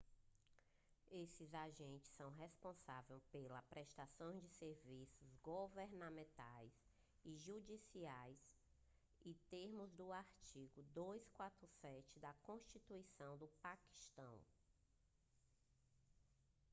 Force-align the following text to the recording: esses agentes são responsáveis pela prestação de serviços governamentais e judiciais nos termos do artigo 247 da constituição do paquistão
esses 1.11 1.53
agentes 1.53 2.09
são 2.17 2.31
responsáveis 2.31 3.23
pela 3.27 3.61
prestação 3.69 4.35
de 4.35 4.47
serviços 4.49 5.31
governamentais 5.43 6.73
e 7.23 7.37
judiciais 7.37 8.57
nos 9.23 9.39
termos 9.43 9.91
do 9.93 10.11
artigo 10.11 10.81
247 10.95 12.17
da 12.19 12.33
constituição 12.41 13.37
do 13.37 13.47
paquistão 13.61 14.39